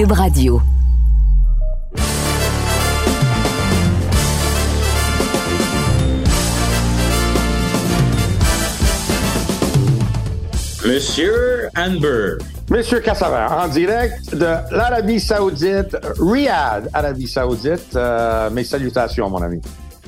[0.00, 0.62] Cube Radio.
[10.86, 12.38] Monsieur Amber.
[12.70, 17.94] Monsieur Cassavant, en direct de l'Arabie Saoudite, Riyad, Arabie Saoudite.
[17.94, 19.60] Euh, mes salutations, mon ami.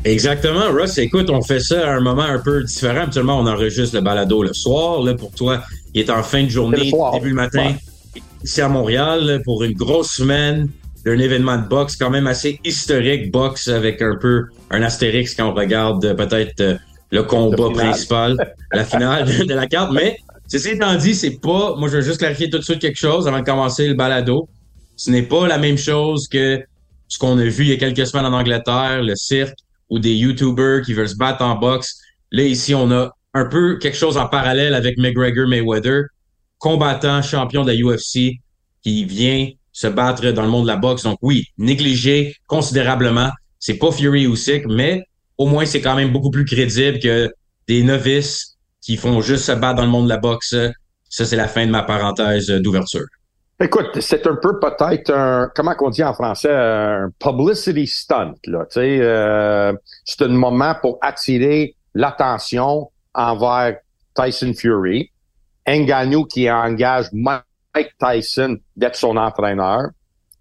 [0.04, 0.96] Exactement, Russ.
[0.96, 3.02] Écoute, on fait ça à un moment un peu différent.
[3.02, 5.02] Habituellement, on enregistre le balado le soir.
[5.02, 5.61] Là, pour toi,
[5.93, 7.74] il est en fin de journée, début le matin,
[8.45, 10.69] ici à Montréal, pour une grosse semaine
[11.05, 15.51] d'un événement de boxe quand même assez historique, boxe avec un peu un astérix quand
[15.51, 16.77] on regarde peut-être euh,
[17.10, 18.37] le combat principal,
[18.73, 19.92] la finale de la carte.
[19.92, 20.16] Mais
[20.52, 21.77] Ceci étant dit, c'est pas.
[21.77, 24.51] Moi, je veux juste clarifier tout de suite quelque chose avant de commencer le balado.
[24.96, 26.62] Ce n'est pas la même chose que
[27.09, 29.56] ce qu'on a vu il y a quelques semaines en Angleterre, le cirque,
[29.88, 31.98] ou des YouTubers qui veulent se battre en boxe.
[32.32, 36.09] Là, ici, on a un peu quelque chose en parallèle avec McGregor Mayweather,
[36.62, 38.39] combattant champion de la UFC,
[38.83, 41.02] qui vient se battre dans le monde de la boxe.
[41.02, 43.30] Donc oui, négligé considérablement.
[43.59, 45.04] C'est pas Fury ou Sick, mais
[45.38, 47.32] au moins c'est quand même beaucoup plus crédible que
[47.66, 50.54] des novices qui font juste se battre dans le monde de la boxe.
[51.09, 53.07] Ça, c'est la fin de ma parenthèse d'ouverture.
[53.60, 58.35] Écoute, c'est un peu peut-être un, comment qu'on dit en français, un publicity stunt.
[58.47, 59.73] Là, euh,
[60.04, 63.76] c'est un moment pour attirer l'attention envers
[64.15, 65.12] Tyson Fury.
[65.66, 69.91] Ngannou qui engage Mike Tyson d'être son entraîneur.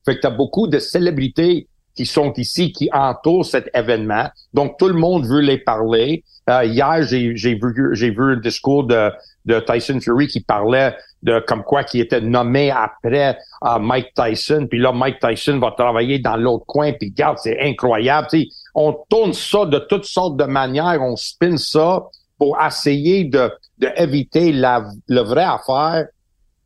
[0.06, 4.30] Fait que tu as beaucoup de célébrités qui sont ici, qui entourent cet événement.
[4.54, 6.24] Donc, tout le monde veut les parler.
[6.50, 9.12] Euh, hier, j'ai, vu, j'ai vu un discours de,
[9.46, 14.68] de Tyson Fury qui parlait de comme quoi qui était nommé après euh, Mike Tyson.
[14.70, 16.94] Puis là, Mike Tyson va travailler dans l'autre coin.
[16.94, 18.28] Puis regarde, c'est incroyable.
[18.74, 21.02] on tourne ça de toutes sortes de manières.
[21.02, 22.06] On spin ça
[22.38, 26.08] pour essayer de, de éviter la le vrai affaire.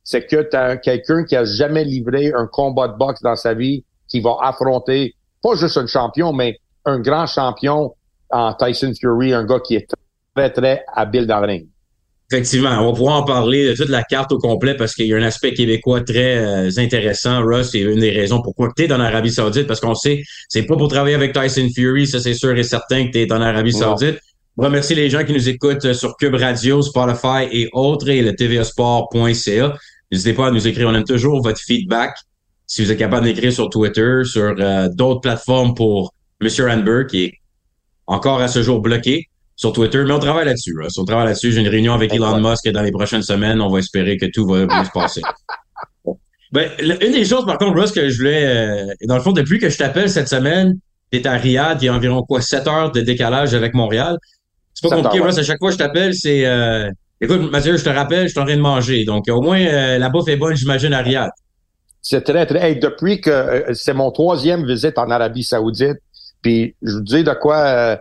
[0.04, 3.56] C'est que tu as quelqu'un qui a jamais livré un combat de boxe dans sa
[3.56, 7.96] vie qui va affronter pas juste un champion, mais un grand champion
[8.30, 9.88] en Tyson Fury, un gars qui est
[10.36, 11.68] très, très habile dans le ring.
[12.32, 15.14] Effectivement, on va pouvoir en parler de toute la carte au complet parce qu'il y
[15.14, 17.44] a un aspect québécois très euh, intéressant.
[17.44, 20.64] Russ, c'est une des raisons pourquoi tu es en Arabie Saoudite parce qu'on sait, c'est
[20.64, 23.42] pas pour travailler avec Tyson Fury, ça c'est sûr et certain que tu es en
[23.42, 24.20] Arabie Saoudite.
[24.58, 28.34] On remercie les gens qui nous écoutent sur Cube Radio, Spotify et autres et le
[28.34, 29.76] tvasport.ca.
[30.12, 32.16] N'hésitez pas à nous écrire, on aime toujours votre feedback.
[32.66, 37.26] Si vous êtes capable d'écrire sur Twitter, sur euh, d'autres plateformes pour Monsieur Anber qui
[37.26, 37.34] est
[38.08, 39.28] encore à ce jour bloqué
[39.58, 40.74] sur Twitter, mais on travaille là-dessus.
[40.98, 41.52] On travaille là-dessus.
[41.52, 43.60] J'ai une réunion avec Elon Musk dans les prochaines semaines.
[43.60, 45.22] On va espérer que tout va bien se passer.
[46.52, 49.60] Ben, une des choses, par contre, Russ, que je voulais, euh, dans le fond, depuis
[49.60, 50.78] que je t'appelle cette semaine,
[51.12, 54.18] t'es à Riyad, il y a environ quoi, 7 heures de décalage avec Montréal.
[54.76, 55.38] C'est pas compliqué, Russ.
[55.38, 58.40] À chaque fois que je t'appelle, c'est, euh, écoute, Mathieu, je te rappelle, je suis
[58.40, 59.04] en train de manger.
[59.06, 61.32] Donc, au moins, euh, la bouffe est bonne, j'imagine, à Riyad.
[62.02, 65.98] C'est très, très, depuis que c'est mon troisième visite en Arabie Saoudite,
[66.44, 67.98] puis je vous dis de quoi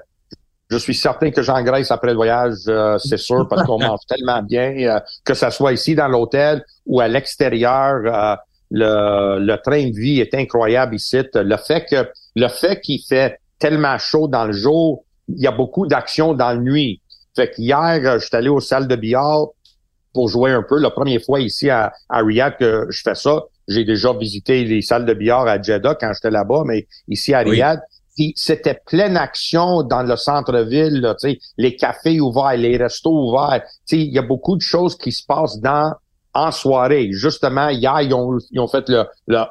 [0.71, 4.43] je suis certain que j'engraisse après le voyage, euh, c'est sûr, parce qu'on mange tellement
[4.43, 8.01] bien, euh, que ce soit ici dans l'hôtel ou à l'extérieur.
[8.05, 8.37] Euh,
[8.71, 11.21] le, le, train de vie est incroyable ici.
[11.35, 15.53] Le fait que le fait qu'il fait tellement chaud dans le jour, il y a
[15.53, 17.01] beaucoup d'actions dans la nuit.
[17.37, 19.49] Fait qu'hier, je suis allé aux salles de billard
[20.13, 20.79] pour jouer un peu.
[20.79, 23.43] La première fois ici à, à Riyadh que je fais ça.
[23.67, 27.41] J'ai déjà visité les salles de billard à Jeddah quand j'étais là-bas, mais ici à
[27.41, 27.81] Riyadh,
[28.37, 31.15] c'était pleine action dans le centre-ville,
[31.57, 33.63] les cafés ouverts, les restos ouverts.
[33.91, 35.95] Il y a beaucoup de choses qui se passent dans
[36.35, 37.11] en soirée.
[37.13, 39.45] Justement, hier, ils ont, ils ont fait le, le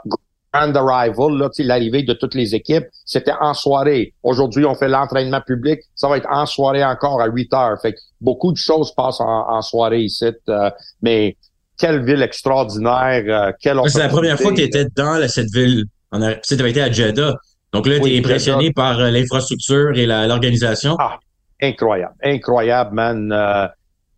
[0.53, 2.85] Grand Arrival, l'arrivée de toutes les équipes.
[3.05, 4.13] C'était en soirée.
[4.21, 5.79] Aujourd'hui, on fait l'entraînement public.
[5.95, 7.81] Ça va être en soirée encore à 8 heures.
[7.81, 10.25] Fait que beaucoup de choses passent en, soirée ici.
[10.49, 10.69] Euh,
[11.01, 11.35] mais
[11.77, 13.23] quelle ville extraordinaire.
[13.27, 15.85] Euh, quelle C'est la première fois que tu étais dans cette ville.
[16.11, 17.35] Tu avais été à Jeddah.
[17.73, 20.95] Donc là, tu es impressionné par euh, l'infrastructure et l'organisation?
[20.99, 21.19] Ah,
[21.61, 23.31] incroyable, incroyable, man.
[23.31, 23.67] Euh,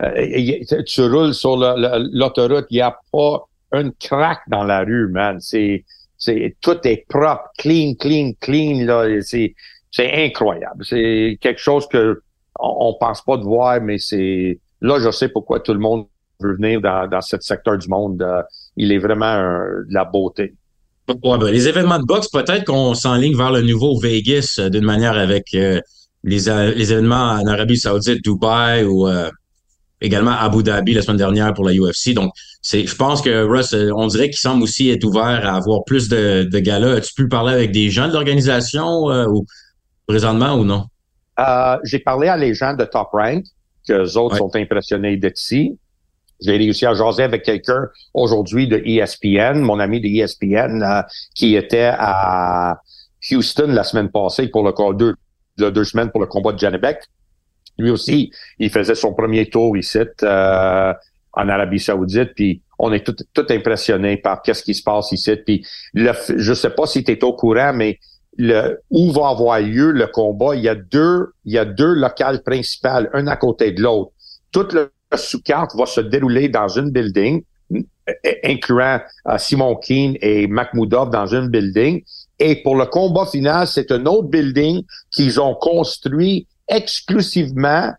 [0.04, 5.40] euh, tu roules sur l'autoroute, il n'y a pas une craque dans la rue, man.
[5.40, 5.86] C'est,
[6.18, 8.86] c'est tout est propre, clean, clean, clean.
[8.86, 9.54] Là, c'est,
[9.92, 10.84] c'est incroyable.
[10.86, 12.22] C'est quelque chose que
[12.60, 16.06] on, pense pas de voir, mais c'est là, je sais pourquoi tout le monde
[16.40, 18.24] veut venir dans, dans ce secteur du monde.
[18.78, 20.54] il est vraiment de la beauté.
[21.08, 24.86] Ouais, ben, les événements de boxe, peut-être qu'on s'enligne vers le nouveau Vegas euh, d'une
[24.86, 25.80] manière avec euh,
[26.24, 29.08] les, euh, les événements en Arabie Saoudite, Dubaï ou
[30.02, 32.14] également Abu Dhabi la semaine dernière pour la UFC.
[32.14, 32.32] Donc,
[32.62, 36.10] c'est, je pense que Russ, on dirait qu'il semble aussi être ouvert à avoir plus
[36.10, 36.96] de, de galas.
[36.96, 39.46] As-tu pu parler avec des gens de l'organisation ou
[40.08, 40.86] présentement ou non?
[41.84, 43.44] j'ai parlé à les gens de Top Rank,
[43.88, 45.78] que autres sont impressionnés d'être ici.
[46.42, 51.02] J'ai réussi à jaser avec quelqu'un aujourd'hui de ESPN, mon ami de ESPN, euh,
[51.34, 52.78] qui était à
[53.32, 55.16] Houston la semaine passée pour le deux,
[55.58, 57.00] deux semaines pour le combat de Janebek.
[57.78, 60.94] Lui aussi, il faisait son premier tour ici euh,
[61.34, 65.36] en Arabie Saoudite, puis on est tout, tout impressionné par qu'est-ce qui se passe ici.
[65.46, 68.00] Puis le, je sais pas si tu es au courant, mais
[68.38, 71.94] le, où va avoir lieu le combat, il y a deux, il y a deux
[71.94, 74.12] locales principales, un à côté de l'autre.
[74.52, 77.44] Toute le sous-carte va se dérouler dans une building,
[78.44, 82.04] incluant euh, Simon Keane et Makhmoudov dans une building.
[82.40, 87.94] Et pour le combat final, c'est un autre building qu'ils ont construit exclusivement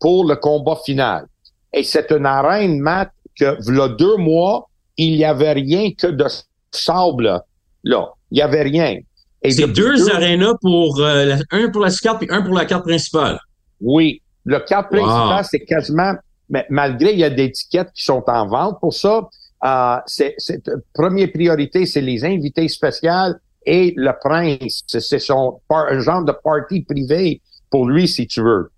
[0.00, 1.26] pour le combat final.
[1.72, 6.26] Et c'est une arène, Matt, que, a deux mois, il n'y avait rien que de
[6.70, 7.42] sable,
[7.84, 8.12] là.
[8.30, 8.98] Il n'y avait rien.
[9.42, 12.84] C'est deux, deux arénas pour, euh, un pour la carte et un pour la carte
[12.84, 13.38] principale.
[13.80, 14.20] Oui.
[14.44, 16.14] Le carte principale, c'est quasiment,
[16.48, 19.28] mais malgré il y a des étiquettes qui sont en vente pour ça,
[19.64, 20.62] euh, c'est, c'est
[20.92, 23.34] première priorité, c'est les invités spéciaux
[23.64, 24.82] et le prince.
[24.86, 28.70] C'est son un genre de party privé pour lui, si tu veux.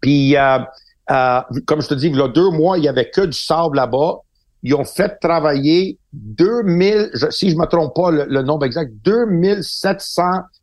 [0.00, 0.58] Puis, euh,
[1.10, 3.38] euh, comme je te dis, il y a deux mois, il y avait que du
[3.38, 4.18] sable là-bas.
[4.62, 10.22] Ils ont fait travailler 2000, si je me trompe pas le, nombre exact, 2700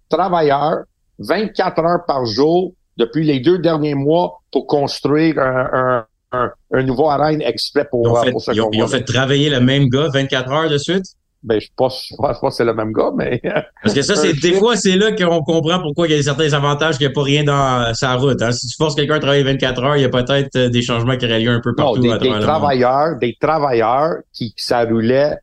[0.10, 0.84] travailleurs,
[1.20, 7.10] 24 heures par jour depuis les deux derniers mois pour construire un, un, un, nouveau
[7.10, 9.60] arène exprès pour, ils ont fait, pour ce ils ont, ils ont fait travailler le
[9.60, 11.06] même gars 24 heures de suite?
[11.42, 13.42] Ben, je pense, je pense pas que c'est le même gars, mais.
[13.84, 16.54] Parce que ça, c'est, des fois, c'est là qu'on comprend pourquoi il y a certains
[16.54, 18.42] avantages qu'il n'y a pas rien dans sa route.
[18.42, 18.52] Hein.
[18.52, 21.18] Si tu forces quelqu'un à travailler 24 heures, il y a peut-être euh, des changements
[21.18, 22.04] qui auraient lieu un peu partout.
[22.04, 25.38] Non, des, des travailleurs, des travailleurs qui, ça roulait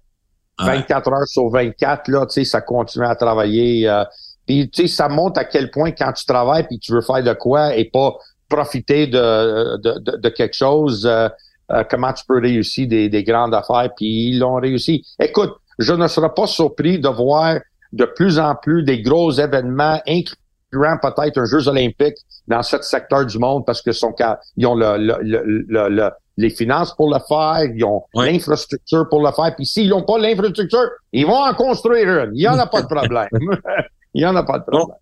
[0.59, 3.89] 24 heures sur 24, là, tu sais, ça continuait à travailler.
[3.89, 4.05] Euh,
[4.47, 7.23] puis, tu sais, ça montre à quel point quand tu travailles puis tu veux faire
[7.23, 8.17] de quoi et pas
[8.49, 11.29] profiter de, de, de, quelque chose, euh,
[11.73, 15.05] euh, comment tu peux réussir des, des grandes affaires, puis ils l'ont réussi.
[15.21, 17.59] Écoute, je ne serais pas surpris de voir
[17.93, 22.19] de plus en plus des gros événements, incluant peut-être un Jeux olympiques
[22.49, 24.15] dans ce secteur du monde, parce que sont,
[24.57, 29.33] ils ont le, le, le, les finances pour le faire, ils ont l'infrastructure pour le
[29.33, 29.55] faire.
[29.57, 32.31] Puis s'ils n'ont pas l'infrastructure, ils vont en construire une.
[32.35, 33.29] Il n'y en a pas de problème.
[34.15, 34.97] Il n'y en a pas de problème.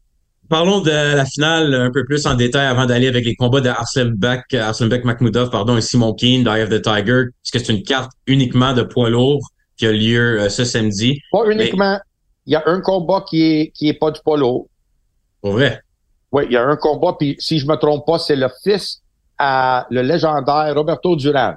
[0.49, 3.69] Parlons de la finale un peu plus en détail avant d'aller avec les combats de
[3.69, 7.23] Arslanbek, Arslanbek Makhmoudov, pardon, et Simon Keane, d'Eye of the Tiger.
[7.23, 9.41] Est-ce que c'est une carte uniquement de poids lourd
[9.77, 11.21] qui a lieu euh, ce samedi?
[11.33, 11.99] Pas uniquement.
[12.47, 14.21] Il y a un combat qui est, qui est pas du.
[14.25, 14.69] Pour
[15.43, 15.81] vrai?
[16.33, 19.01] Oui, il y a un combat, puis si je me trompe pas, c'est le fils
[19.39, 21.55] à le légendaire Roberto Duran.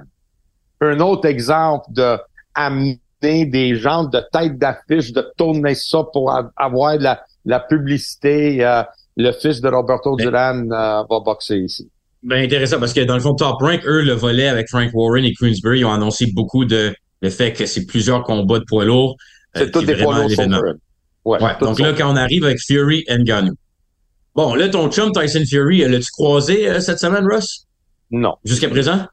[0.80, 2.16] Un autre exemple de
[2.54, 8.64] amener des gens de tête d'affiche, de tourner ça pour avoir la, la publicité.
[8.64, 8.82] Euh,
[9.16, 11.90] le fils de Roberto Duran euh, va boxer ici.
[12.22, 15.24] Ben intéressant parce que dans le fond, Top Rank, eux, le volet avec Frank Warren
[15.24, 18.84] et Queensbury, ils ont annoncé beaucoup de le fait que c'est plusieurs combats de poids
[18.84, 19.16] lourds.
[19.56, 20.30] Euh, c'est tout des poids lourds.
[21.24, 23.54] Ouais, ouais donc là, quand on arrive avec Fury et Ngannou.
[24.34, 27.66] Bon, là, ton chum Tyson Fury, l'as-tu croisé cette semaine, Russ?
[28.10, 28.36] Non.
[28.44, 29.06] Jusqu'à présent?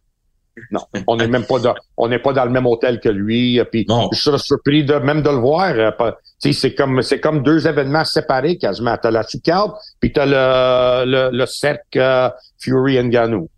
[0.71, 3.59] Non, on n'est même pas dans, on n'est pas dans le même hôtel que lui.
[3.71, 5.73] Puis je serais surpris de même de le voir.
[5.75, 8.95] Euh, c'est comme c'est comme deux événements séparés quasiment.
[9.01, 12.29] T'as la Sucard, puis t'as le, le, le cercle euh,
[12.59, 13.49] Fury Ngannou.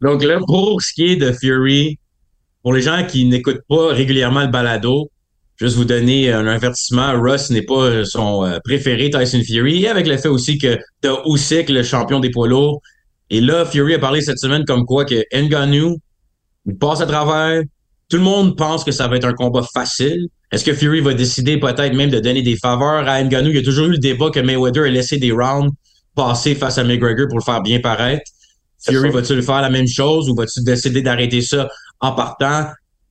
[0.00, 1.98] Donc là, pour ce qui est de Fury,
[2.62, 5.10] pour les gens qui n'écoutent pas régulièrement le balado,
[5.56, 7.20] juste vous donner un avertissement.
[7.20, 11.68] Russ n'est pas son euh, préféré, Tyson Fury, avec le fait aussi que t'as Usyk,
[11.70, 12.80] le champion des poids lourds,
[13.30, 15.98] et là, Fury a parlé cette semaine comme quoi que Ngannou,
[16.66, 17.62] il passe à travers.
[18.08, 20.26] Tout le monde pense que ça va être un combat facile.
[20.50, 23.50] Est-ce que Fury va décider peut-être même de donner des faveurs à Ngannou?
[23.50, 25.72] Il y a toujours eu le débat que Mayweather a laissé des rounds
[26.16, 28.28] passer face à McGregor pour le faire bien paraître.
[28.84, 31.68] Fury va-tu faire la même chose ou va-tu décider d'arrêter ça
[32.00, 32.66] en partant?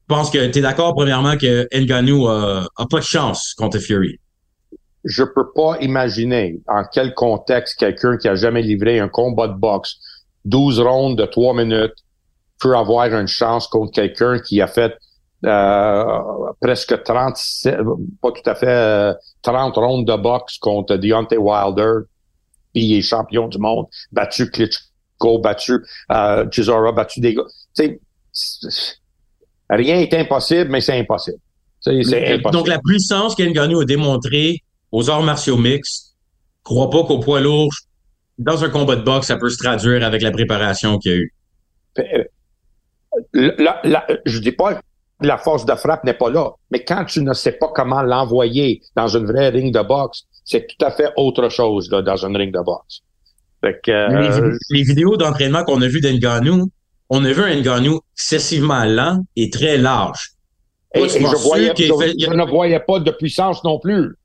[0.09, 3.77] Je pense que tu es d'accord, premièrement, que Ngannou a, a pas de chance contre
[3.77, 4.19] Fury.
[5.05, 9.53] Je peux pas imaginer en quel contexte quelqu'un qui a jamais livré un combat de
[9.53, 9.97] boxe
[10.45, 11.93] 12 rondes de 3 minutes
[12.59, 14.93] peut avoir une chance contre quelqu'un qui a fait
[15.45, 16.03] euh,
[16.59, 17.37] presque 30,
[18.21, 22.07] pas tout à fait 30 euh, rondes de boxe contre Deontay Wilder,
[22.73, 24.88] puis il est champion du monde, battu Klitschko,
[25.41, 25.73] battu
[26.11, 27.43] euh, Chisora, battu des gars.
[27.75, 27.99] Tu
[28.31, 28.95] sais,
[29.69, 31.39] rien est impossible, mais c'est impossible.
[31.85, 32.51] impossible.
[32.51, 36.15] Donc la puissance qu'Ngannou a démontré aux arts martiaux mixtes,
[36.63, 37.71] crois pas qu'au poids lourd,
[38.37, 41.17] dans un combat de boxe, ça peut se traduire avec la préparation qu'il y a
[41.17, 41.33] eu.
[41.99, 42.23] Euh,
[43.33, 44.81] la, la, je dis pas que
[45.21, 48.81] la force de frappe n'est pas là, mais quand tu ne sais pas comment l'envoyer
[48.95, 52.37] dans une vraie ring de boxe, c'est tout à fait autre chose là, dans une
[52.37, 53.01] ring de boxe.
[53.61, 56.71] Fait que, euh, les, vidéos d'entraînement qu'on a vues d'Enganou,
[57.09, 60.31] on a vu un Ngannou excessivement lent et très large.
[60.95, 64.15] Et, je, voyais, je, ne voyais pas de puissance non plus.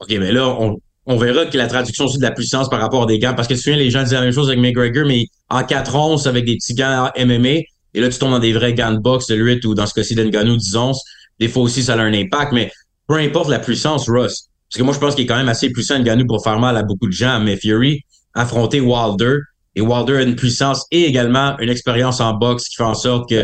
[0.00, 3.04] OK, mais là, on, on verra que la traduction aussi de la puissance par rapport
[3.04, 5.26] à des gants, parce que souvent les gens disaient la même chose avec McGregor, mais
[5.48, 7.48] en 4 onces avec des petits gants MMA,
[7.94, 9.94] et là tu tombes dans des vrais gants de boxe de 8 ou dans ce
[9.94, 11.04] cas-ci d'Ngannou 10 onces,
[11.38, 12.70] des fois aussi ça a un impact, mais
[13.06, 15.70] peu importe la puissance, Russ, parce que moi je pense qu'il est quand même assez
[15.70, 19.38] puissant Ngannou pour faire mal à beaucoup de gens, mais Fury affronter Wilder,
[19.74, 23.28] et Wilder a une puissance et également une expérience en boxe qui fait en sorte
[23.28, 23.42] que,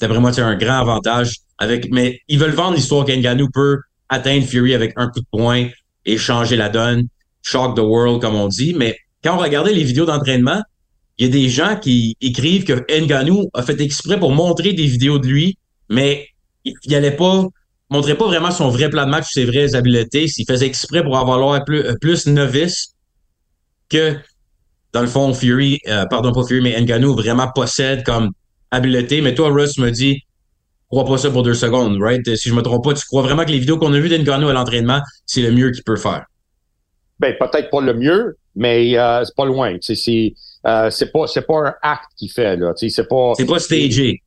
[0.00, 4.44] d'après moi, c'est un grand avantage avec, mais ils veulent vendre l'histoire qu'Ngannou peut atteindre
[4.44, 5.68] Fury avec un coup de poing,
[6.08, 7.06] et changer la donne,
[7.42, 8.74] shock the world, comme on dit.
[8.74, 10.62] Mais quand on regardait les vidéos d'entraînement,
[11.18, 14.86] il y a des gens qui écrivent que Nganou a fait exprès pour montrer des
[14.86, 15.58] vidéos de lui,
[15.90, 16.28] mais
[16.64, 17.44] il allait pas,
[17.90, 20.28] montrait pas vraiment son vrai plan de match, ses vraies habiletés.
[20.28, 22.94] S'il faisait exprès pour avoir l'air plus, euh, plus novice
[23.88, 24.16] que,
[24.92, 28.30] dans le fond, Fury, euh, pardon, pas Fury, mais Nganou vraiment possède comme
[28.70, 29.20] habileté.
[29.20, 30.22] Mais toi, Russ me dit,
[30.88, 32.36] crois pas ça pour deux secondes, right?
[32.36, 34.48] Si je me trompe pas, tu crois vraiment que les vidéos qu'on a vues d'Engano
[34.48, 36.24] à l'entraînement, c'est le mieux qu'il peut faire?
[37.18, 39.76] Ben, peut-être pas le mieux, mais euh, c'est pas loin.
[39.80, 40.34] C'est
[40.66, 42.72] euh, c'est pas c'est pas un acte qu'il fait là.
[42.76, 44.22] C'est pas c'est pas stagé.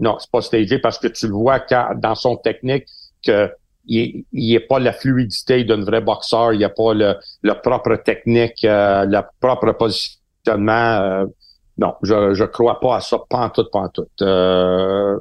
[0.00, 2.86] Non, c'est pas stagé parce que tu le vois quand, dans son technique
[3.24, 3.48] que
[3.86, 7.52] il n'y a pas la fluidité d'un vrai boxeur, il n'y a pas le, le
[7.60, 10.72] propre technique, euh, le propre positionnement.
[11.00, 11.26] Euh,
[11.76, 14.06] non, je je crois pas à ça, pas en tout, pas en tout.
[14.22, 15.18] Euh,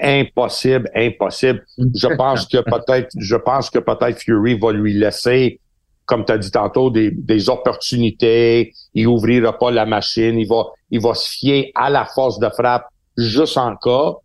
[0.00, 1.64] impossible, impossible.
[1.78, 5.60] Je pense que peut-être, je pense que peut-être Fury va lui laisser,
[6.06, 8.72] comme tu as dit tantôt, des, des opportunités.
[8.94, 10.38] Il ouvrira pas la machine.
[10.38, 14.16] Il va, il va se fier à la force de frappe juste en cas.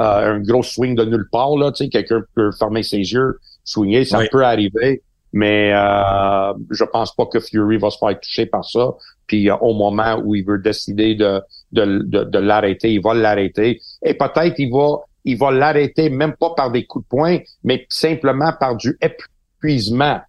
[0.00, 3.38] Euh, un gros swing de nulle part, là, tu sais, quelqu'un peut fermer ses yeux,
[3.62, 5.02] swinger, ça peut arriver.
[5.32, 8.92] Mais euh, je pense pas que Fury va se faire toucher par ça.
[9.26, 11.40] Puis euh, au moment où il veut décider de,
[11.72, 13.80] de, de, l'arrêter, il va l'arrêter.
[14.04, 17.86] Et peut-être il va il va l'arrêter même pas par des coups de poing, mais
[17.88, 20.20] simplement par du épuisement.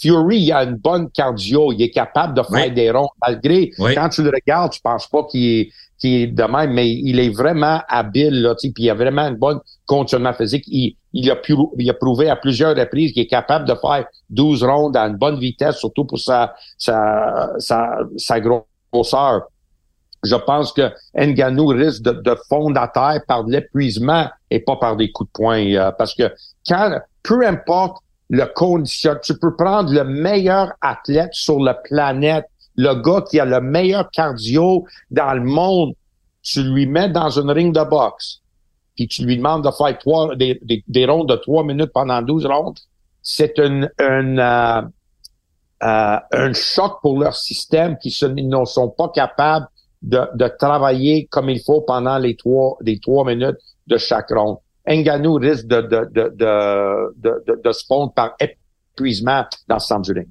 [0.00, 4.08] Fury, il a une bonne cardio, il est capable de faire des ronds, malgré quand
[4.10, 5.70] tu le regardes, tu penses pas qu'il est,
[6.02, 9.36] qu'il est de même, mais il est vraiment habile, là, puis il a vraiment une
[9.36, 10.64] bonne conditionnement physique.
[10.66, 14.04] Il, il, a pu, il a prouvé à plusieurs reprises qu'il est capable de faire
[14.30, 19.42] 12 rondes à une bonne vitesse, surtout pour sa, sa, sa, sa grosseur
[20.22, 24.96] je pense que Nganou risque de, de fondre à terre par l'épuisement et pas par
[24.96, 25.74] des coups de poing.
[25.74, 26.32] Euh, parce que
[26.66, 27.98] quand, peu importe
[28.30, 33.44] le condition, tu peux prendre le meilleur athlète sur la planète, le gars qui a
[33.44, 35.94] le meilleur cardio dans le monde,
[36.42, 38.40] tu lui mets dans une ring de boxe,
[38.96, 42.46] puis tu lui demandes de faire trois, des, des, rondes de trois minutes pendant 12
[42.46, 42.78] rondes,
[43.22, 44.82] c'est une, une euh,
[45.82, 49.66] euh, un choc pour leur système qui ne sont pas capables
[50.00, 54.58] de, de travailler comme il faut pendant les trois, les trois minutes de chaque ronde.
[54.86, 60.12] Nganou risque de, de, de, de, de, se fondre par épuisement dans ce centre du
[60.12, 60.28] ring.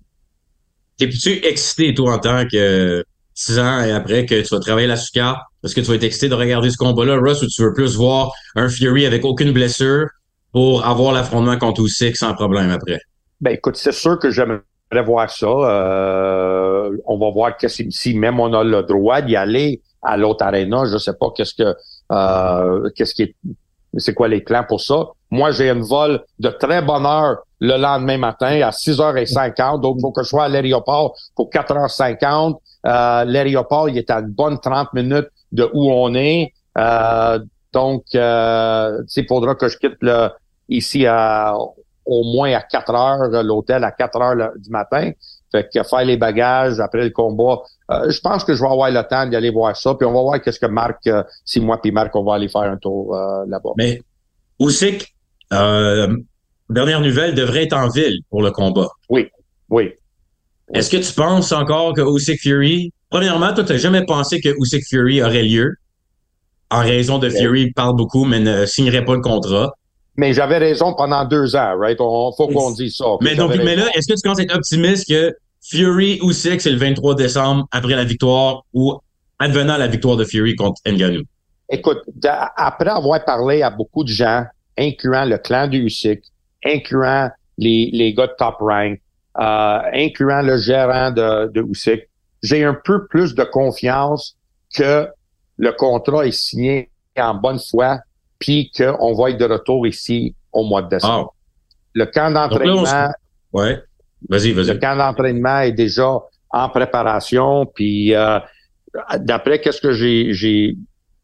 [1.01, 3.03] T'es-tu excité, toi, en tant que
[3.33, 5.35] six ans et après que tu vas travailler la sucre?
[5.63, 7.95] Est-ce que tu vas être excité de regarder ce combat-là, Russ, ou tu veux plus
[7.95, 10.05] voir un Fury avec aucune blessure
[10.51, 12.99] pour avoir l'affrontement contre Usyk sans problème après?
[13.39, 14.61] Ben écoute, c'est sûr que j'aimerais
[15.03, 15.47] voir ça.
[15.47, 20.83] Euh, on va voir si, même on a le droit d'y aller à l'autre arena,
[20.85, 21.75] je sais pas qu'est-ce que
[22.11, 23.35] euh, qu'est-ce qui est
[23.97, 25.07] c'est quoi les plans pour ça?
[25.29, 29.81] Moi, j'ai une vol de très bonne heure le lendemain matin à 6h50.
[29.81, 32.57] Donc, il faut que je sois à l'aéroport pour 4h50.
[32.85, 36.51] Euh, l'aéroport, il est à une bonne 30 minutes de où on est.
[36.77, 37.39] Euh,
[37.71, 40.29] donc, euh, il faudra que je quitte le,
[40.67, 41.55] ici à
[42.03, 45.11] au moins à 4 heures, l'hôtel à 4 heures du matin.
[45.51, 47.59] Fait que faire les bagages après le combat,
[47.91, 49.95] euh, je pense que je vais avoir le temps d'aller voir ça.
[49.95, 52.47] Puis on va voir qu'est-ce que Marc, euh, si moi puis Marc, on va aller
[52.47, 53.71] faire un tour euh, là-bas.
[53.77, 54.01] Mais
[54.59, 55.13] Usyk,
[55.51, 58.87] dernière nouvelle, devrait être en ville pour le combat.
[59.09, 59.29] Oui,
[59.69, 59.93] oui.
[60.73, 64.49] Est-ce que tu penses encore que Usyk Fury, premièrement, toi, tu n'as jamais pensé que
[64.57, 65.75] Usyk Fury aurait lieu
[66.71, 69.73] en raison de Fury parle beaucoup, mais ne signerait pas le contrat.
[70.17, 71.97] Mais j'avais raison pendant deux ans, right?
[71.99, 73.05] On, faut qu'on dise ça.
[73.21, 76.59] Mais, donc, mais là, est-ce que tu commences à être optimiste que Fury ou Six,
[76.59, 78.99] c'est le 23 décembre après la victoire ou
[79.39, 81.23] advenant la victoire de Fury contre Ngannou?
[81.69, 82.01] Écoute,
[82.57, 84.45] après avoir parlé à beaucoup de gens,
[84.77, 86.21] incluant le clan du Usyk,
[86.65, 88.99] incluant les, les gars de Top Rank,
[89.39, 92.09] euh, incluant le gérant de, de Usyk,
[92.43, 94.35] j'ai un peu plus de confiance
[94.75, 95.07] que
[95.57, 97.99] le contrat est signé en bonne foi
[98.41, 101.33] puis qu'on va être de retour ici au mois de décembre.
[101.33, 101.75] Ah.
[101.93, 103.11] Le camp d'entraînement.
[103.53, 103.81] Ouais.
[104.27, 104.73] Vas-y, vas-y.
[104.73, 106.19] Le camp d'entraînement est déjà
[106.49, 108.39] en préparation, puis euh,
[109.19, 110.75] d'après qu'est-ce que j'ai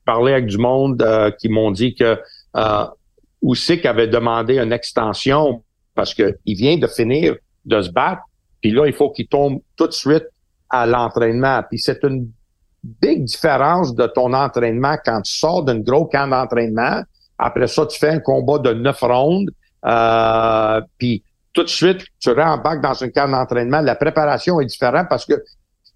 [0.05, 2.17] parlé avec du monde euh, qui m'ont dit que
[2.55, 2.85] euh,
[3.41, 5.63] Usyk avait demandé une extension
[5.95, 8.21] parce que il vient de finir de se battre,
[8.61, 10.27] puis là, il faut qu'il tombe tout de suite
[10.69, 11.61] à l'entraînement.
[11.69, 12.29] Puis c'est une
[12.83, 17.01] big différence de ton entraînement quand tu sors d'un gros camp d'entraînement.
[17.37, 19.49] Après ça, tu fais un combat de neuf rondes.
[19.85, 23.81] Euh, puis tout de suite, tu rembarques dans un camp d'entraînement.
[23.81, 25.33] La préparation est différente parce que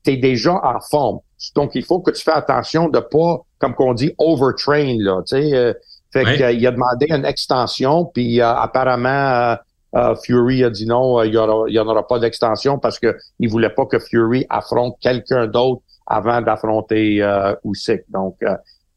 [0.04, 1.20] tu es déjà en forme.
[1.56, 5.36] Donc, il faut que tu fais attention de pas, comme qu'on dit, overtrain, là, tu
[5.36, 5.56] sais.
[5.56, 5.74] Euh,
[6.14, 9.56] fait qu'il a demandé une extension, puis euh, apparemment,
[9.96, 13.86] euh, Fury a dit non, il n'y aura, pas d'extension parce que il voulait pas
[13.86, 18.02] que Fury affronte quelqu'un d'autre avant d'affronter euh, Usyk.
[18.10, 18.38] Donc,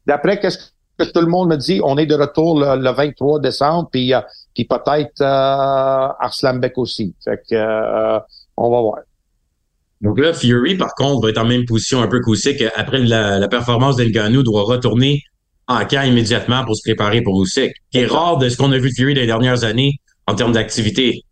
[0.05, 0.57] d'après qu'est-ce
[0.97, 4.13] que tout le monde me dit, on est de retour le, 23 décembre, puis,
[4.53, 7.15] puis peut-être euh, Arslanbek aussi.
[7.23, 8.19] Fait que
[8.57, 8.99] on va voir.
[10.01, 12.63] Donc là, Fury, par contre, va être en même position un peu qu'Usyk.
[12.75, 15.23] Après la, la performance d'Elganou, doit retourner
[15.67, 17.73] en camp immédiatement pour se préparer pour Usyk.
[17.91, 20.51] Qui est rare de ce qu'on a vu de Fury les dernières années en termes
[20.51, 21.23] d'activité.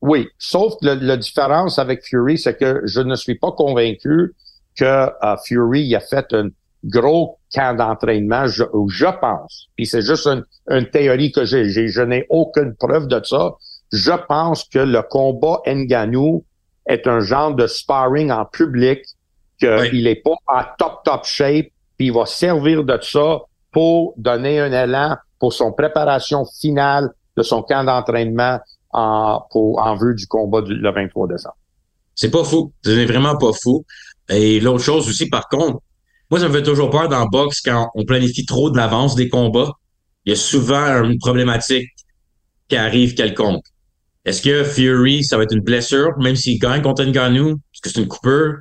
[0.00, 4.34] Oui, sauf que la différence avec Fury, c'est que je ne suis pas convaincu
[4.76, 6.48] que euh, Fury a fait un
[6.84, 9.68] gros camp d'entraînement, je, je pense.
[9.76, 11.68] Puis c'est juste une, une, théorie que j'ai.
[11.68, 13.54] Je n'ai aucune preuve de ça.
[13.92, 16.44] Je pense que le combat Nganou
[16.86, 19.00] est un genre de sparring en public,
[19.58, 21.66] qu'il est pas en top, top shape,
[21.96, 23.40] puis il va servir de ça
[23.72, 28.60] pour donner un élan pour son préparation finale de son camp d'entraînement
[28.92, 31.56] en, pour, en vue du combat du, le 23 décembre.
[32.14, 32.72] C'est pas fou.
[32.84, 33.84] C'est vraiment pas fou.
[34.28, 35.80] Et l'autre chose aussi, par contre,
[36.30, 39.14] moi, ça me fait toujours peur dans le boxe quand on planifie trop de l'avance
[39.14, 39.72] des combats.
[40.24, 41.88] Il y a souvent une problématique
[42.68, 43.64] qui arrive quelconque.
[44.24, 47.90] Est-ce que Fury, ça va être une blessure, même s'il gagne contre Ngannou, est-ce que
[47.90, 48.54] c'est une coupure?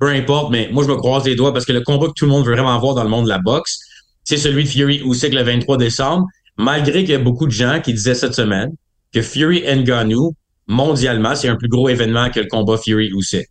[0.00, 2.24] Peu importe, mais moi, je me croise les doigts parce que le combat que tout
[2.24, 3.78] le monde veut vraiment voir dans le monde de la boxe,
[4.24, 6.26] c'est celui de Fury Usyk le 23 décembre,
[6.58, 8.72] malgré qu'il y a beaucoup de gens qui disaient cette semaine
[9.14, 10.34] que Fury Ngannou,
[10.66, 13.46] mondialement, c'est un plus gros événement que le combat Fury Usyk.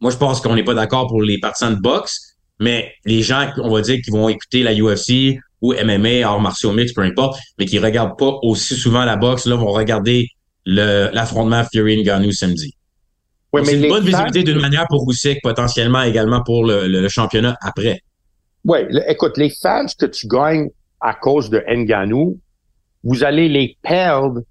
[0.00, 3.50] Moi, je pense qu'on n'est pas d'accord pour les partisans de boxe, mais les gens,
[3.58, 7.38] on va dire, qui vont écouter la UFC ou MMA, arts martiaux mix, peu importe,
[7.58, 10.28] mais qui regardent pas aussi souvent la boxe, là, vont regarder
[10.66, 12.74] l'affrontement Fury Ngannou samedi.
[13.52, 18.00] Oui, c'est une bonne visibilité d'une manière pour Usyk, potentiellement également pour le, championnat après.
[18.64, 20.68] Oui, écoute, les fans que tu gagnes
[21.00, 22.38] à cause de Ngannou,
[23.04, 24.42] vous allez les perdre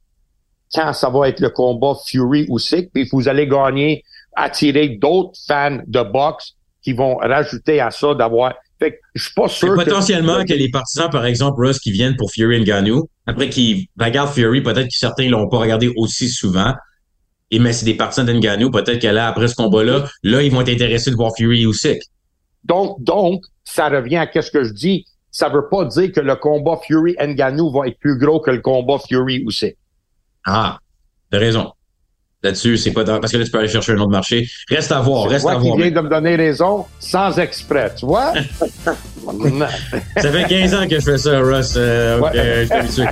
[0.73, 4.03] quand ça va être le combat Fury Usyk, puis vous allez gagner,
[4.35, 9.33] attirer d'autres fans de boxe qui vont rajouter à ça d'avoir fait que je suis
[9.33, 9.73] pas sûr.
[9.75, 10.53] potentiellement que...
[10.53, 14.87] les partisans, par exemple, Russ, qui viennent pour Fury Ngannou, après qu'ils regardent Fury, peut-être
[14.87, 16.73] que certains l'ont pas regardé aussi souvent.
[17.51, 20.61] Et mais c'est des partisans d'Ngannou, peut-être que là, après ce combat-là, là, ils vont
[20.61, 22.01] être intéressés de voir Fury Usyk.
[22.63, 25.05] Donc, donc, ça revient à qu'est-ce que je dis.
[25.31, 28.61] Ça veut pas dire que le combat Fury Ngannou va être plus gros que le
[28.61, 29.77] combat Fury Usyk.
[30.45, 30.79] Ah,
[31.31, 31.71] t'as raison
[32.45, 32.77] là-dessus.
[32.77, 34.47] C'est pas parce que là, tu peux aller chercher un autre marché.
[34.69, 35.75] Reste à voir, reste à voir.
[35.75, 38.33] vient de me donner raison sans exprès, tu vois?
[40.17, 41.73] ça fait 15 ans que je fais ça, Russ.
[41.75, 43.03] Euh, je.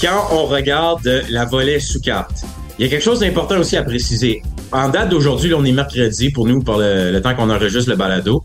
[0.00, 2.42] Quand on regarde la volée sous carte,
[2.78, 4.42] il y a quelque chose d'important aussi à préciser.
[4.72, 8.42] En date d'aujourd'hui, on est mercredi pour nous, le, le temps qu'on enregistre le balado.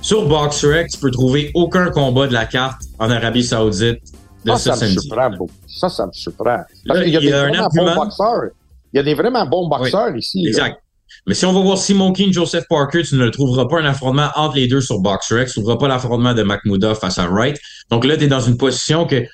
[0.00, 4.00] Sur BoxRec, tu peux trouver aucun combat de la carte en Arabie Saoudite
[4.44, 5.52] de ce ça, me surprend beaucoup.
[5.68, 6.58] Ça, ça me surprend.
[6.84, 8.50] Qu'il y a, des vraiment bons boxeurs.
[8.92, 10.46] Il y a des vraiment bons boxeurs ici.
[10.46, 10.78] Exact.
[11.26, 14.30] Mais si on va voir Simon King, Joseph Parker, tu ne trouveras pas un affrontement
[14.34, 15.48] entre les deux sur BoxRec.
[15.48, 17.58] Tu ne trouveras pas l'affrontement de Mahmouda face à Wright.
[17.90, 19.24] Donc là, tu es dans une position que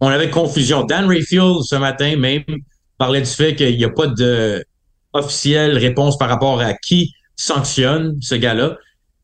[0.00, 0.84] on avait confusion.
[0.84, 2.44] Dan Rayfield, ce matin même,
[2.98, 4.64] parlait du fait qu'il n'y a pas de
[5.12, 8.76] officielle réponse par rapport à qui sanctionne ce gars-là.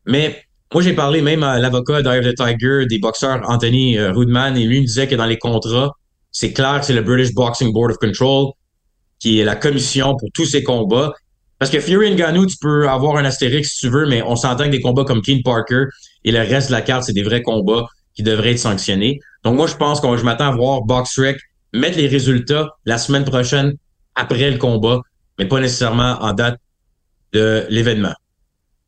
[0.05, 0.43] Mais
[0.73, 4.65] moi, j'ai parlé même à l'avocat d'Eye the Tiger, des boxeurs Anthony euh, Rudman, et
[4.65, 5.91] lui me disait que dans les contrats,
[6.31, 8.53] c'est clair que c'est le British Boxing Board of Control
[9.19, 11.13] qui est la commission pour tous ces combats.
[11.57, 14.65] Parce que Fury Ngannou, tu peux avoir un astérix si tu veux, mais on s'entend
[14.65, 15.85] que des combats comme Keen Parker
[16.25, 19.19] et le reste de la carte, c'est des vrais combats qui devraient être sanctionnés.
[19.43, 21.39] Donc moi, je pense que je m'attends à voir BoxRec
[21.71, 23.73] mettre les résultats la semaine prochaine
[24.15, 24.99] après le combat,
[25.39, 26.59] mais pas nécessairement en date
[27.31, 28.13] de l'événement.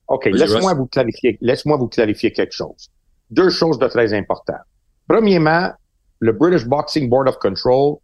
[0.08, 2.90] OK, laisse-moi vous clarifier, laisse-moi vous clarifier quelque chose.
[3.32, 4.66] Deux choses de très importantes.
[5.08, 5.72] Premièrement,
[6.20, 7.98] le British Boxing Board of Control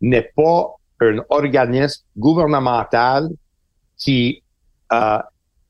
[0.00, 3.28] n'est pas un organisme gouvernemental
[3.96, 4.42] qui
[4.92, 5.18] euh,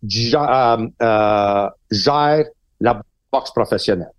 [0.04, 2.44] euh, euh, gère
[2.80, 4.10] la boxe professionnelle.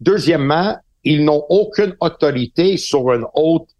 [0.00, 3.72] Deuxièmement, ils n'ont aucune autorité sur un autre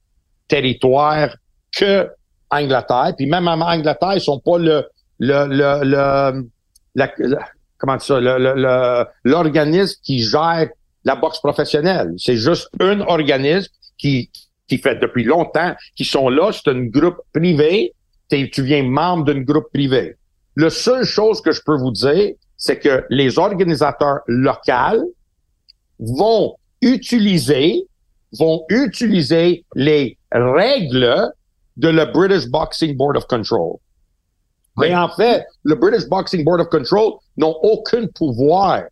[0.49, 1.35] territoire
[1.73, 2.09] que
[2.51, 4.87] Angleterre, puis même en Angleterre, ils sont pas le
[5.19, 6.49] le le, le
[7.79, 8.21] comment ça,
[9.25, 10.69] l'organisme qui gère
[11.05, 12.15] la boxe professionnelle.
[12.19, 14.31] C'est juste un organisme qui
[14.69, 17.93] qui fait depuis longtemps, qui sont là, c'est un groupe privé,
[18.29, 20.17] tu viens membre d'un groupe privé.
[20.57, 25.15] La seule chose que je peux vous dire, c'est que les organisateurs locaux
[25.99, 27.87] vont utiliser,
[28.39, 31.33] vont utiliser les règles
[31.77, 33.77] de le British Boxing Board of Control.
[34.79, 38.83] Mais en fait, le British Boxing Board of Control n'ont aucun pouvoir.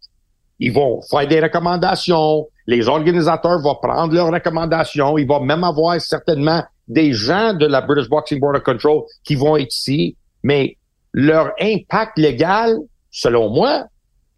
[0.58, 2.46] Ils vont faire des recommandations.
[2.66, 5.18] Les organisateurs vont prendre leurs recommandations.
[5.18, 9.34] Il va même avoir certainement des gens de la British Boxing Board of Control qui
[9.34, 10.16] vont être ici.
[10.42, 10.76] Mais
[11.12, 12.76] leur impact légal,
[13.10, 13.84] selon moi,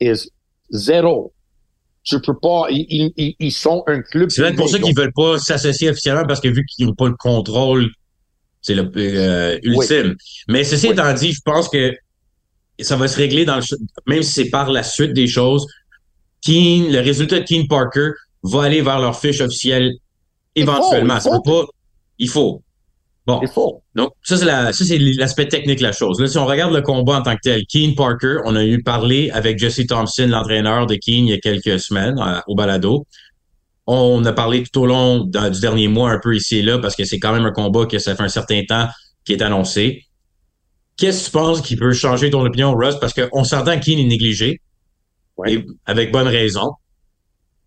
[0.00, 0.30] est
[0.70, 1.32] zéro.
[2.02, 4.30] Tu peux pas, ils, ils, sont un club.
[4.30, 7.16] C'est pour ça qu'ils veulent pas s'associer officiellement parce que vu qu'ils n'ont pas le
[7.16, 7.88] contrôle,
[8.66, 10.16] c'est le euh, ultime.
[10.48, 11.94] Mais ceci étant dit, je pense que
[12.80, 13.62] ça va se régler dans le,
[14.06, 15.66] même si c'est par la suite des choses.
[16.44, 18.10] Keen, le résultat de Keen Parker
[18.42, 19.92] va aller vers leur fiche officielle
[20.56, 21.18] éventuellement.
[21.18, 21.66] Il faut, pas,
[22.18, 22.62] il faut.
[23.24, 23.40] Bon.
[23.94, 26.20] Donc, ça, c'est l'aspect technique de la chose.
[26.20, 28.82] Là, si on regarde le combat en tant que tel, Keen Parker, on a eu
[28.82, 33.06] parlé avec Jesse Thompson, l'entraîneur de Keen, il y a quelques semaines euh, au balado.
[33.86, 36.96] On a parlé tout au long du dernier mois un peu ici et là parce
[36.96, 38.88] que c'est quand même un combat que ça fait un certain temps
[39.24, 40.04] qui est annoncé.
[40.96, 42.96] Qu'est-ce que tu penses qui peut changer ton opinion, Russ?
[43.00, 44.60] Parce qu'on s'entend Keen est négligé.
[45.84, 46.72] avec bonne raison.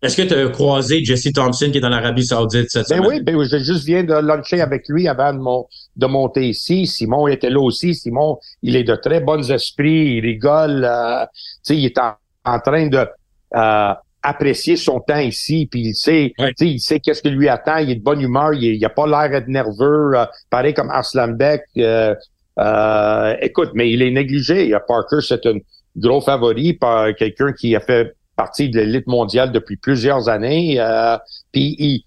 [0.02, 3.06] Est-ce que tu as croisé Jesse Thompson qui est en Arabie Saoudite cette ben semaine?
[3.06, 6.86] Oui, ben je juste viens de luncher avec lui avant de, de, monter ici.
[6.86, 7.94] Simon était là aussi.
[7.94, 10.84] Simon, il est de très bons esprits, il rigole.
[10.84, 11.26] Euh,
[11.68, 13.06] il est en, train de
[13.54, 17.78] euh, apprécier son temps ici, puis il sait, il sait qu'est-ce qui lui attend.
[17.78, 20.90] Il est de bonne humeur, il, il a pas l'air d'être nerveux, euh, pareil comme
[20.90, 21.62] Arslan Beck.
[21.78, 22.14] Euh,
[22.58, 24.76] euh, écoute, mais il est négligé.
[24.86, 25.58] Parker, c'est un
[25.96, 30.76] gros favori, par quelqu'un qui a fait partie de l'élite mondiale depuis plusieurs années.
[30.78, 31.16] Euh,
[31.52, 32.06] puis,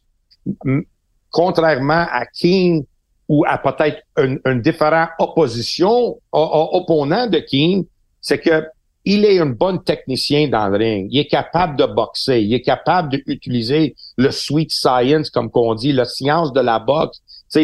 [1.32, 2.86] contrairement à King
[3.28, 7.86] ou à peut-être un, un, différent opposition, opponent de King,
[8.22, 8.64] c'est que
[9.06, 11.08] il est un bon technicien dans le ring.
[11.12, 12.42] Il est capable de boxer.
[12.42, 17.22] Il est capable d'utiliser le sweet science, comme qu'on dit, la science de la boxe,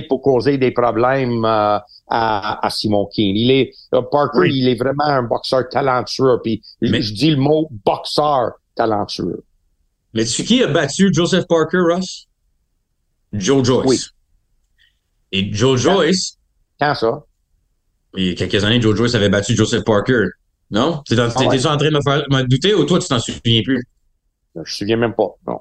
[0.07, 3.35] pour causer des problèmes euh, à, à, Simon King.
[3.35, 6.39] Il est euh, Parker, il est vraiment un boxeur talentueux.
[6.43, 9.43] Puis je dis le mot boxeur talentueux.
[10.13, 12.27] Mais tu qui a battu Joseph Parker, Ross?
[13.33, 13.87] Joe Joyce.
[13.87, 13.99] Oui.
[15.31, 16.37] Et Joe Joyce.
[16.79, 17.23] Quand ça?
[18.15, 20.25] Il y a quelques années, Joe Joyce avait battu Joseph Parker.
[20.71, 21.01] Non?
[21.05, 21.67] T'étais ah ouais.
[21.67, 23.83] en train de me faire me douter ou toi, tu t'en souviens plus?
[24.55, 25.59] Je me souviens même pas, non.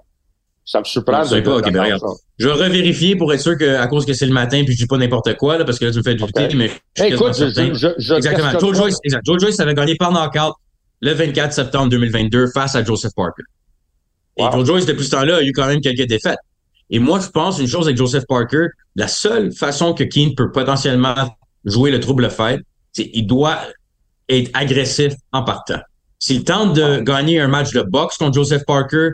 [0.65, 1.23] Ça me surprend.
[1.23, 1.97] de, pas, okay, ben,
[2.39, 4.83] je vais revérifier pour être sûr que, à cause que c'est le matin puis je
[4.83, 6.57] dis pas n'importe quoi, là, parce que là, tu me fais douter, okay.
[6.57, 8.59] mais je suis Écoute, je, je, je, Exactement.
[8.59, 9.25] Joe Joyce, exact.
[9.25, 10.55] Joe Joyce avait gagné par knockout
[11.01, 13.45] le 24 septembre 2022 face à Joseph Parker.
[14.37, 16.39] Et Joe Joyce, depuis ce temps-là, a eu quand même quelques défaites.
[16.91, 20.53] Et moi, je pense une chose avec Joseph Parker, la seule façon que Keane peut
[20.53, 21.15] potentiellement
[21.65, 22.61] jouer le trouble fait,
[22.93, 23.59] c'est qu'il doit
[24.29, 25.81] être agressif en partant.
[26.19, 29.11] S'il tente de gagner un match de boxe contre Joseph Parker,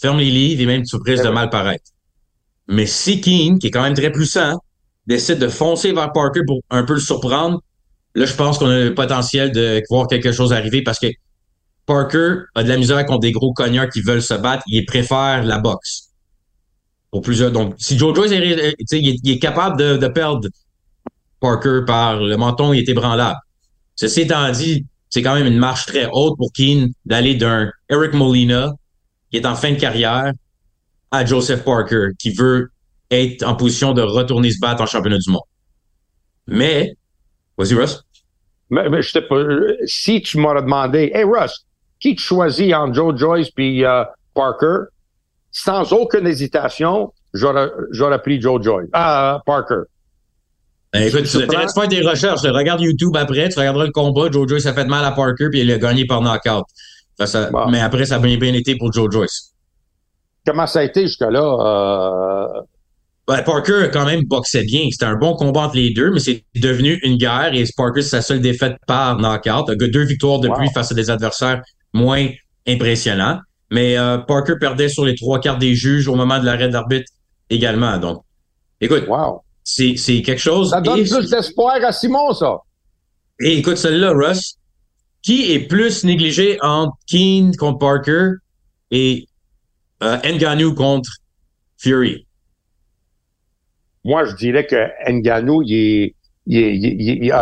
[0.00, 1.90] ferme les livres et même tu de mal paraître.
[2.68, 4.60] Mais si Keane, qui est quand même très puissant,
[5.06, 7.60] décide de foncer vers Parker pour un peu le surprendre,
[8.14, 11.08] là, je pense qu'on a le potentiel de voir quelque chose arriver parce que
[11.86, 14.62] Parker a de la misère contre des gros cogneurs qui veulent se battre.
[14.66, 16.10] Il préfère la boxe.
[17.10, 17.52] Pour plusieurs.
[17.52, 20.48] Donc, si Joe Joyce est, il est, capable de, de, perdre
[21.40, 23.38] Parker par le menton, il est ébranlable.
[23.96, 28.14] Ceci étant dit, c'est quand même une marche très haute pour Keane d'aller d'un Eric
[28.14, 28.72] Molina,
[29.30, 30.32] qui est en fin de carrière,
[31.10, 32.70] à Joseph Parker, qui veut
[33.10, 35.42] être en position de retourner se battre en championnat du monde.
[36.46, 36.96] Mais,
[37.56, 38.02] vas-y, Russ.
[38.70, 41.64] Mais, mais je pas, si tu m'aurais demandé, hey Russ,
[42.00, 44.04] qui tu choisis entre Joe Joyce puis euh,
[44.34, 44.88] Parker,
[45.52, 49.82] sans aucune hésitation, j'aurais pris Joe Joyce, euh, Parker.
[50.94, 52.42] Ben, écoute, tu de faire des recherches.
[52.42, 54.30] Regarde YouTube après, tu regarderas le combat.
[54.30, 56.64] Joe Joyce a fait mal à Parker puis il a gagné par knockout.
[57.18, 59.54] Ça, Mais après, ça a bien, bien été pour Joe Joyce.
[60.46, 61.40] Comment ça a été jusque-là?
[61.40, 62.60] Euh...
[63.26, 64.86] Ben, Parker quand même boxé bien.
[64.92, 68.10] C'était un bon combat entre les deux, mais c'est devenu une guerre et Parker, c'est
[68.10, 69.64] sa seule défaite par knockout.
[69.68, 71.60] Il a deux victoires depuis face à des adversaires
[71.92, 72.28] moins
[72.68, 73.40] impressionnants.
[73.72, 77.10] Mais euh, Parker perdait sur les trois quarts des juges au moment de l'arrêt d'arbitre
[77.50, 77.98] également.
[77.98, 78.22] Donc,
[78.80, 79.40] écoute, wow.
[79.64, 80.70] C'est, c'est quelque chose.
[80.70, 82.58] Ça donne plus d'espoir à Simon, ça.
[83.40, 84.58] Et écoute, celle-là, Russ,
[85.22, 88.32] qui est plus négligé entre Keane contre Parker
[88.90, 89.26] et
[90.02, 91.10] euh, Nganou contre
[91.78, 92.26] Fury?
[94.04, 96.14] Moi, je dirais que Nganou, il est,
[96.46, 97.32] il,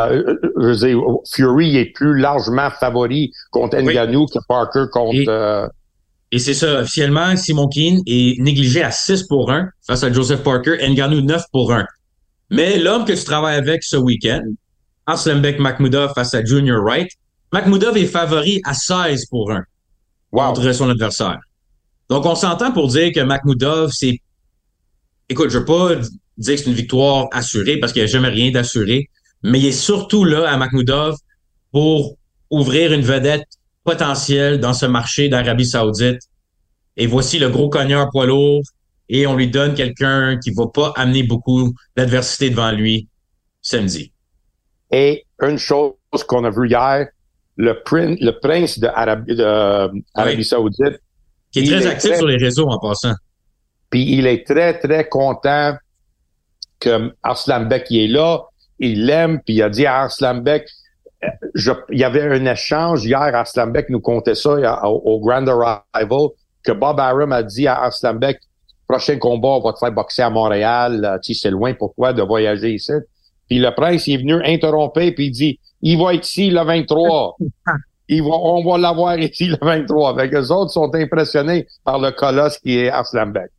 [1.34, 5.70] Fury est plus largement favori contre Ngannou que Parker contre.
[6.30, 10.42] Et, c'est ça, officiellement, Simon Keane est négligé à 6 pour 1 face à Joseph
[10.42, 11.84] Parker, Ngannou 9 pour 1.
[12.52, 14.44] Mais l'homme que tu travailles avec ce week-end,
[15.06, 17.08] Aslambek Makhmoudov face à Junior Wright,
[17.50, 19.64] Makhmoudov est favori à 16 pour 1
[20.30, 21.40] contre son adversaire.
[22.10, 24.18] Donc, on s'entend pour dire que Makhmoudov, c'est...
[25.30, 28.28] Écoute, je veux pas dire que c'est une victoire assurée parce qu'il n'y a jamais
[28.28, 29.08] rien d'assuré,
[29.42, 31.16] mais il est surtout là à Makhmoudov
[31.70, 32.18] pour
[32.50, 33.48] ouvrir une vedette
[33.82, 36.20] potentielle dans ce marché d'Arabie Saoudite.
[36.98, 38.62] Et voici le gros cogneur poids lourd
[39.12, 43.08] et on lui donne quelqu'un qui va pas amener beaucoup d'adversité devant lui
[43.60, 44.10] samedi.
[44.90, 45.92] Et une chose
[46.26, 47.08] qu'on a vu hier,
[47.58, 50.98] le, le prince d'Arabie de Saoudite.
[51.52, 53.12] Qui est très actif sur les réseaux en passant.
[53.90, 55.76] Puis il est très, très content
[56.80, 58.40] que Arslan Beck est là.
[58.78, 60.66] Il l'aime, puis il a dit à Arslan Beck,
[61.54, 64.56] il y avait un échange hier, Arslan Beck nous comptait ça
[64.88, 66.28] au, Grand Arrival,
[66.64, 68.40] que Bob Arum a dit à Arslan Beck,
[68.92, 72.12] prochain combat, on va te faire boxer à Montréal, tu sais, c'est loin pour toi
[72.12, 72.92] de voyager ici.
[73.48, 77.36] Puis le prince est venu interrompre, puis il dit, il va être ici le 23.
[78.08, 80.10] Il va, on va l'avoir ici le 23.
[80.10, 83.50] Avec les autres sont impressionnés par le colosse qui est Arslanbek.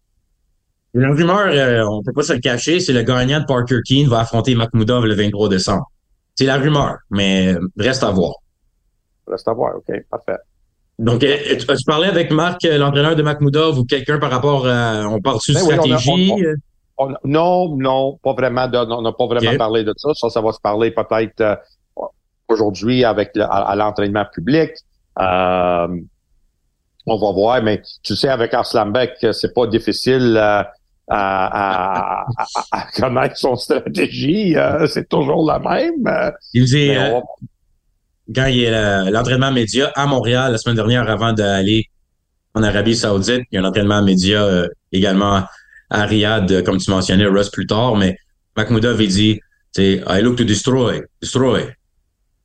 [0.93, 4.07] La rumeur, euh, on peut pas se le cacher, c'est le gagnant de Parker Keane
[4.07, 5.89] va affronter Makhmoudov le 23 décembre.
[6.35, 8.33] C'est la rumeur, mais reste à voir.
[9.25, 10.37] Reste à voir, OK, parfait.
[10.99, 14.67] Donc, euh, tu, tu parlais avec Marc, euh, l'entraîneur de Makhmoudov, ou quelqu'un par rapport
[14.67, 16.33] à, on parle de ben stratégie?
[17.23, 18.67] non, non, pas vraiment.
[18.71, 20.13] on n'a pas vraiment parlé de ça.
[20.13, 21.59] Ça, ça va se parler peut-être
[22.47, 24.71] aujourd'hui avec à, l'entraînement public.
[25.19, 25.87] Euh,
[27.05, 30.63] on va voir, mais tu sais, avec Arslanbek, c'est pas difficile euh,
[31.09, 32.25] à,
[32.95, 34.55] connaître son stratégie.
[34.55, 36.31] Euh, c'est toujours la même.
[36.53, 36.97] Il faisait,
[38.33, 41.85] quand il est l'entraînement média à Montréal la semaine dernière avant d'aller
[42.53, 45.43] en Arabie Saoudite, il y a un entraînement média également
[45.89, 48.15] à Riyad, comme tu mentionnais, Russ plus tard, mais
[48.55, 49.39] Mahmoudov, il dit,
[49.77, 51.67] I look to destroy, destroy.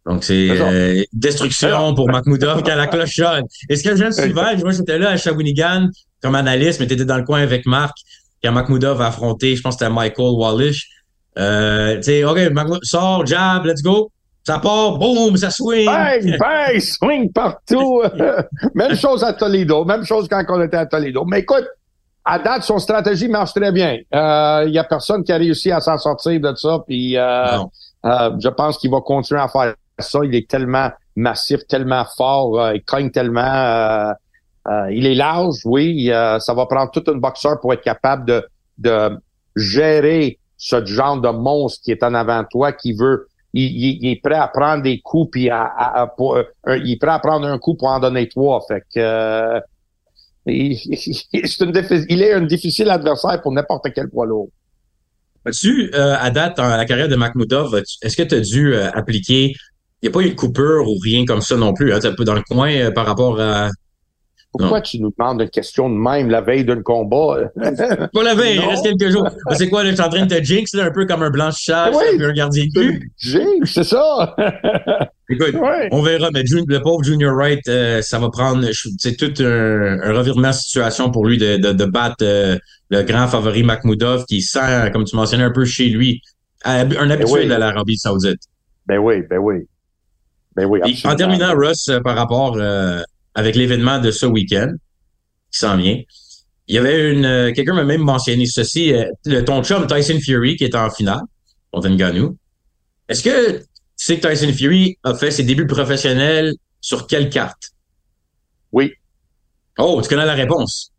[0.09, 3.45] Donc, c'est euh, destruction pour Makhmoudov quand la cloche sonne.
[3.69, 5.89] Et ce que j'aime souvent, moi, j'étais là à Shawinigan
[6.23, 7.95] comme analyste, mais tu étais dans le coin avec Marc
[8.43, 10.89] quand Makhmoudov a affronté, je pense que c'était Michael Wallish.
[11.39, 14.11] Euh, tu sais, OK, Makhmoudov, sort, jab, let's go.
[14.49, 15.85] Ça part, boum, ça swing.
[15.85, 18.03] Bang, bang, swing partout.
[18.75, 21.27] même chose à Toledo, même chose quand on était à Toledo.
[21.27, 21.67] Mais écoute,
[22.25, 23.99] à date, son stratégie marche très bien.
[24.11, 26.79] Il euh, y a personne qui a réussi à s'en sortir de ça.
[26.87, 27.59] Puis, euh,
[28.07, 30.21] euh, je pense qu'il va continuer à faire ça.
[30.25, 33.43] Il est tellement massif, tellement fort, euh, il cogne tellement.
[33.43, 34.13] Euh,
[34.67, 36.11] euh, il est large, oui.
[36.41, 39.19] ça va prendre toute une boxeur pour être capable de, de
[39.57, 43.29] gérer ce genre de monstre qui est en avant de toi, qui veut.
[43.55, 46.15] Il, est prêt à prendre des coups puis à,
[46.67, 48.65] il est prêt à prendre un coup pour en donner trois.
[48.95, 49.61] Que
[50.47, 54.51] il, est un difficile adversaire pour n'importe quel poids lourd.
[55.45, 59.55] As-tu, à date, dans la carrière de Makhmoudov, est-ce que tu as dû appliquer
[60.03, 61.93] il n'y a pas eu de coupure ou rien comme ça non plus.
[61.93, 63.69] Hein, un peu dans le coin euh, par rapport à.
[64.59, 67.51] Pourquoi tu nous demandes une question de même la veille d'un combat?
[67.57, 69.29] pas la veille, il reste quelques jours.
[69.53, 71.31] C'est quoi, là, je suis en train de te jinx, là, un peu comme un
[71.31, 73.13] blanchissage, oui, un gardien de but?
[73.19, 74.37] Jinx, c'est ça!
[75.31, 75.55] Écoute,
[75.91, 78.67] on verra, mais le pauvre Junior Wright, euh, ça va prendre,
[78.99, 82.57] c'est tout un, revirement de situation pour lui de, de, battre euh,
[82.89, 86.23] le grand favori Makhmoudov qui sent, comme tu mentionnais, un peu chez lui,
[86.65, 88.41] un ben habitué de l'Arabie Saoudite.
[88.87, 89.67] Ben oui, ben oui.
[90.57, 90.67] Ben
[91.05, 93.01] en terminant, Russ, euh, par rapport euh,
[93.39, 94.73] avec l'événement de ce week-end
[95.53, 96.03] qui s'en vient,
[96.67, 97.25] il y avait une.
[97.25, 98.93] Euh, quelqu'un m'a même mentionné ceci,
[99.25, 101.21] le ton chum Tyson Fury qui est en finale
[101.71, 102.37] contre Ngannou.
[103.09, 103.65] Est-ce que tu
[103.97, 107.71] sais que Tyson Fury a fait ses débuts professionnels sur quelle carte?
[108.73, 108.93] Oui.
[109.79, 110.91] Oh, tu connais la réponse.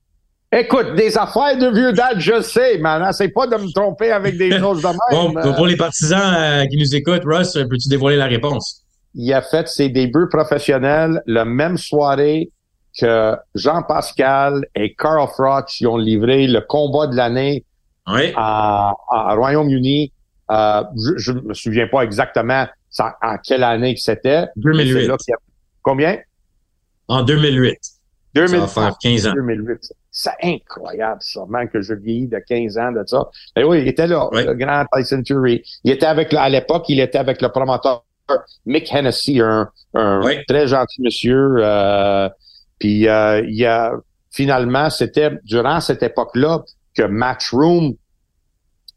[0.51, 4.37] Écoute, des affaires de vieux date, je sais, mais c'est pas de me tromper avec
[4.37, 5.33] des choses de même.
[5.33, 8.85] Bon, pour les partisans qui nous écoutent, Russ, peux-tu dévoiler la réponse?
[9.15, 12.51] Il a fait ses débuts professionnels la même soirée
[12.99, 17.65] que Jean-Pascal et Carl Froch qui ont livré le combat de l'année
[18.35, 20.11] à, Royaume-Uni.
[20.51, 20.83] Euh,
[21.17, 22.65] je ne me souviens pas exactement
[22.99, 24.45] en quelle année que c'était.
[24.55, 25.11] 2008.
[25.83, 26.17] Combien?
[27.07, 27.77] En 2008.
[28.33, 28.51] 2008.
[28.51, 29.33] Ça va faire 15 ans.
[29.33, 29.93] 2008.
[30.11, 33.29] C'est incroyable, ça, même que je vieillis de 15 ans de ça.
[33.55, 35.63] Mais oui, il était là, le grand Tyson Fury.
[35.83, 38.03] Il était avec, à l'époque, il était avec le promoteur
[38.65, 39.69] Mick Hennessy, un,
[40.47, 41.57] très gentil monsieur.
[41.59, 42.29] Euh,
[42.79, 43.93] puis euh, il y a
[44.31, 46.63] finalement, c'était durant cette époque-là
[46.95, 47.95] que Matchroom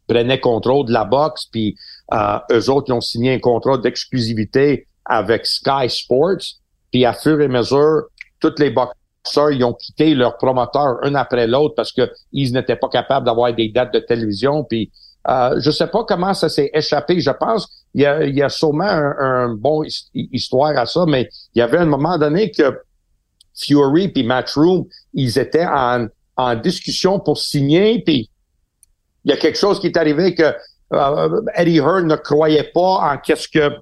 [0.06, 1.76] prenait contrôle de la boxe, puis
[2.12, 6.42] euh, eux autres, ils ont signé un contrat d'exclusivité avec Sky Sports.
[6.90, 8.02] Puis à fur et à mesure,
[8.38, 12.76] tous les boxeurs, ils ont quitté leurs promoteurs un après l'autre parce que ils n'étaient
[12.76, 14.64] pas capables d'avoir des dates de télévision.
[14.64, 14.90] Puis
[15.28, 17.20] euh, je sais pas comment ça s'est échappé.
[17.20, 21.28] Je pense il y a, il y a sûrement un, bon histoire à ça, mais
[21.54, 22.80] il y avait un moment donné que
[23.54, 28.02] Fury puis Matchroom, ils étaient en, en discussion pour signer.
[28.02, 28.30] Puis
[29.24, 30.54] il y a quelque chose qui est arrivé que
[30.92, 33.74] euh, Eddie Hearn ne croyait pas en qu'est-ce que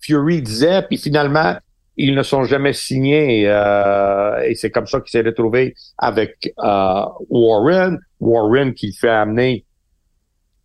[0.00, 1.56] Fury disait, puis finalement,
[1.96, 3.44] ils ne sont jamais signés.
[3.46, 7.98] Euh, et c'est comme ça qu'il s'est retrouvé avec euh, Warren.
[8.20, 9.64] Warren qui fait amener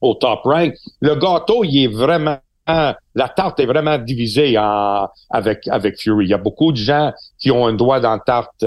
[0.01, 0.73] au top rank.
[1.01, 6.25] Le gâteau, il est vraiment la tarte est vraiment divisée avec avec Fury.
[6.25, 8.65] Il y a beaucoup de gens qui ont un doigt dans la tarte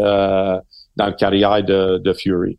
[0.98, 2.58] dans la carrière de, Fury.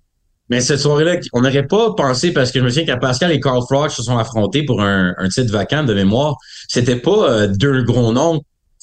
[0.50, 3.40] Mais cette soirée-là, on n'aurait pas pensé, parce que je me souviens quand Pascal et
[3.40, 7.84] Carl Froch se sont affrontés pour un, titre vacant de mémoire, c'était pas euh, deux
[7.84, 8.42] gros noms.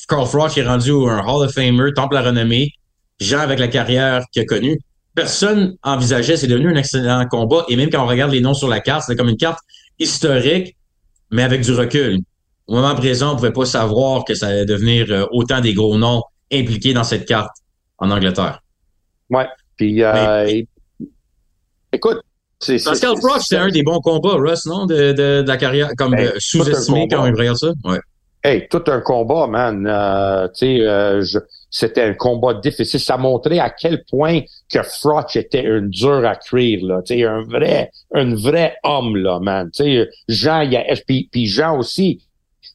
[0.09, 2.70] Carl Froch est rendu un Hall of Famer, temple à renommée,
[3.18, 4.79] gens avec la carrière qu'il a connue.
[5.17, 7.65] Personne envisageait, c'est devenu un excellent combat.
[7.69, 9.59] Et même quand on regarde les noms sur la carte, c'était comme une carte
[9.99, 10.77] historique,
[11.31, 12.21] mais avec du recul.
[12.69, 15.97] Au moment présent, on pouvait pas savoir que ça allait devenir euh, autant des gros
[15.97, 17.51] noms impliqués dans cette carte
[17.99, 18.61] en Angleterre.
[19.31, 19.47] Ouais.
[19.77, 20.63] Puis, euh,
[21.93, 22.19] Écoute,
[22.59, 22.83] c'est.
[22.85, 24.85] Pascal Froch, c'est un des bons combats, Russ, non?
[24.85, 27.73] De, de, de la carrière, comme ben, sous-estimé quand on regarde ça?
[27.85, 28.01] Ouais.
[28.43, 29.87] Hey, tout un combat, man.
[29.89, 31.25] Euh, tu sais, euh,
[31.79, 32.99] c'était un combat difficile.
[32.99, 37.03] Ça montrait à quel point que Froch était un dur à cuire, là.
[37.03, 39.71] Tu sais, un vrai, un vrai homme, là, man.
[39.71, 42.23] Tu sais, Jean, il y a, puis, puis Jean aussi,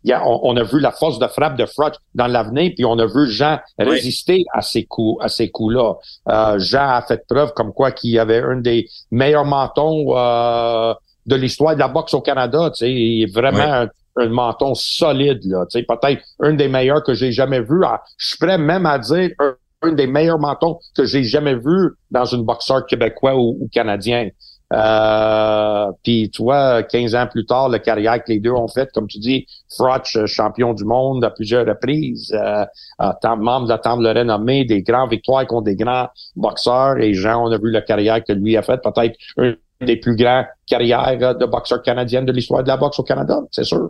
[0.05, 3.27] on, a vu la force de frappe de Frotch dans l'avenir, puis on a vu
[3.31, 5.95] Jean résister à ces coups, à ces coups-là.
[6.29, 10.93] Euh, Jean a fait preuve comme quoi qu'il avait un des meilleurs mentons euh,
[11.25, 12.69] de l'histoire de la boxe au Canada.
[12.69, 15.65] Tu sais, il est vraiment un, menton solide là.
[15.71, 17.83] Peut-être un des meilleurs que j'ai jamais vu.
[17.83, 21.91] Ah, je suis prêt même à dire un, des meilleurs mentons que j'ai jamais vu
[22.11, 24.29] dans une boxeur québécois ou, canadien.
[24.73, 28.89] Euh, puis tu vois, 15 ans plus tard, le carrière que les deux ont fait,
[28.93, 29.45] comme tu dis,
[29.75, 32.65] Frotch, euh, champion du monde à plusieurs reprises, euh,
[33.01, 36.97] euh membre de la des grandes victoires contre des grands boxeurs.
[36.99, 40.15] Et Jean, on a vu la carrière que lui a faite, peut-être une des plus
[40.15, 43.89] grandes carrières de boxeurs canadiennes de l'histoire de la boxe au Canada, c'est sûr.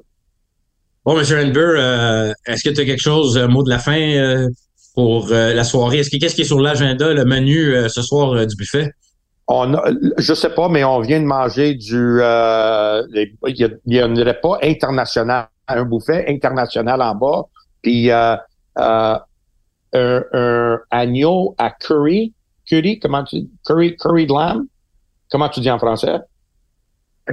[1.03, 1.23] Bon, M.
[1.23, 4.47] Renber, est-ce que tu as quelque chose, mot de la fin
[4.93, 5.99] pour la soirée?
[5.99, 8.91] Est-ce que qu'est-ce qui est sur l'agenda, le menu ce soir du buffet?
[9.51, 9.73] on
[10.17, 14.57] je sais pas, mais on vient de manger du, euh, il y, a, un repas
[14.63, 17.43] international, un buffet international en bas,
[17.81, 18.35] puis euh,
[18.77, 19.17] euh,
[19.93, 22.33] un, un, agneau à curry,
[22.65, 24.65] curry, comment tu, curry, curry de lamb,
[25.29, 26.19] comment tu dis en français?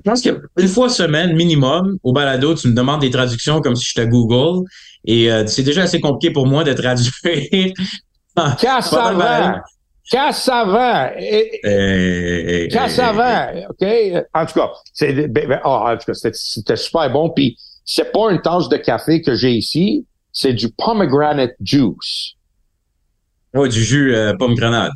[0.04, 3.84] Je pense qu'une fois semaine minimum au balado, tu me demandes des traductions comme si
[3.86, 4.66] j'étais Google
[5.04, 7.12] et c'est déjà assez compliqué pour moi de traduire.
[8.60, 9.60] Cassavant!
[10.10, 11.10] Cassavant.
[11.64, 13.68] Euh, Cassavant.
[13.68, 13.86] OK?
[14.34, 17.30] En tout cas, c'est, ben, ben, oh, en tout cas, c'était super bon.
[17.30, 20.06] Puis, c'est pas une tasse de café que j'ai ici.
[20.32, 22.34] C'est du pomegranate juice.
[23.54, 24.92] Oui, du jus euh, pomegranate.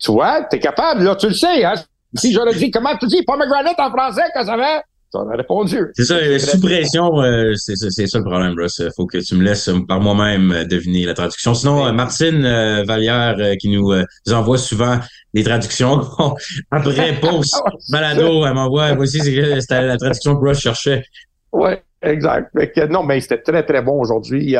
[0.00, 1.74] Tu vois, t'es capable, là, tu le sais, hein?
[2.14, 4.82] Si j'aurais dit, comment tu dis pomegranate en français, Cassavant?
[5.20, 5.92] répondu.
[5.94, 9.68] C'est ça, sous pression, euh, c'est ça le problème, Il Faut que tu me laisses
[9.68, 11.54] euh, par moi-même euh, deviner la traduction.
[11.54, 12.42] Sinon, Martine
[12.84, 13.92] Vallière qui nous,
[14.30, 14.98] envoie souvent
[15.34, 16.00] des traductions.
[16.70, 17.54] Après post
[17.90, 18.94] balado, elle m'envoie.
[18.94, 21.04] Voici, c'était la traduction que Russ cherchait.
[21.52, 21.72] Oui,
[22.02, 22.50] exact.
[22.88, 24.56] non, mais c'était très, très bon aujourd'hui.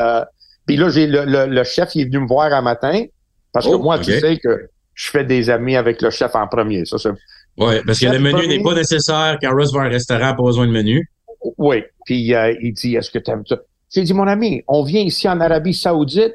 [0.67, 3.05] Puis là, j'ai le, chef il est venu me voir un matin.
[3.53, 6.47] Parce que oh, moi, tu sais que je fais des amis avec le chef en
[6.47, 6.85] premier.
[6.87, 7.11] Ça, c'est
[7.59, 10.43] oui, parce que le menu n'est pas nécessaire quand Russ va à un restaurant, pas
[10.43, 11.09] besoin de menu.
[11.59, 13.57] Oui, puis euh, il dit, est-ce que tu aimes ça?
[13.95, 16.35] J'ai dit, mon ami, on vient ici en Arabie Saoudite,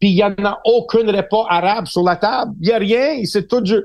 [0.00, 2.52] puis il n'y en a aucun repas arabe sur la table.
[2.60, 3.80] Il n'y a rien, c'est tout du...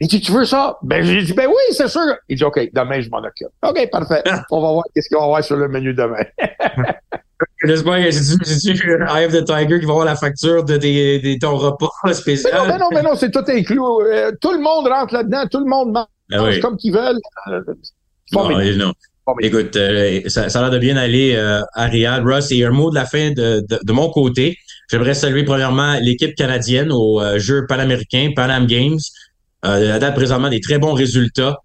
[0.00, 0.76] Il dit, tu veux ça?
[0.82, 2.16] Ben, j'ai dit, ben oui, c'est sûr.
[2.28, 3.48] Il dit, OK, demain, je m'en occupe.
[3.62, 4.22] OK, parfait.
[4.50, 6.24] on va voir qu'est-ce qu'on va voir sur le menu demain.
[7.64, 8.72] J'espère que c'est-tu
[9.08, 12.52] Eye of the Tiger qui va avoir la facture de, ton repas spécial.
[12.52, 13.80] Mais non, mais non, mais non, c'est tout inclus.
[13.80, 17.18] Euh, tout le monde rentre là-dedans, tout le monde mange ah comme qu'ils veulent.
[17.48, 18.92] Euh, non,
[19.40, 22.22] Écoute, euh, ça, ça, a l'air de bien aller euh, à Riyad.
[22.24, 24.56] Russ, et un mot de la fin de, de, mon côté.
[24.90, 28.98] J'aimerais saluer premièrement l'équipe canadienne aux Jeux panaméricains, Panam Games.
[29.64, 31.56] Euh, date présentement des très bons résultats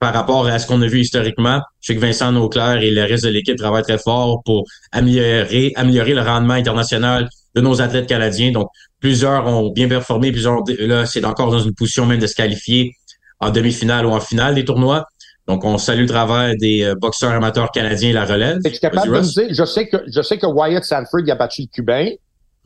[0.00, 1.60] par rapport à ce qu'on a vu historiquement.
[1.80, 5.72] Je sais que Vincent Nauclair et le reste de l'équipe travaillent très fort pour améliorer,
[5.74, 8.52] améliorer le rendement international de nos athlètes canadiens.
[8.52, 8.68] Donc,
[9.00, 12.92] plusieurs ont bien performé, plusieurs, là, c'est encore dans une position même de se qualifier
[13.40, 15.06] en demi-finale ou en finale des tournois.
[15.48, 18.58] Donc, on salue le travail des euh, boxeurs amateurs canadiens et la relève.
[18.64, 21.62] Es-tu capable de me dire, je sais que, je sais que Wyatt Sanford a battu
[21.62, 22.10] le Cubain.